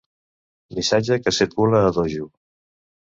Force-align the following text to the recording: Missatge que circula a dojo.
Missatge 0.77 1.17
que 1.25 1.33
circula 1.39 1.83
a 1.91 1.91
dojo. 1.99 2.25